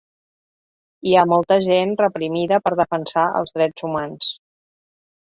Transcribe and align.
Hi 1.09 1.13
ha 1.19 1.25
molta 1.33 1.59
gent 1.69 1.95
reprimida 2.01 2.61
per 2.65 2.75
defensar 2.83 3.29
els 3.43 3.57
drets 3.61 3.89
humans. 3.91 4.37